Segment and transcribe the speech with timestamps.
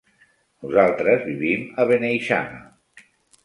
[0.63, 2.61] Nosaltres vivim a Beneixama.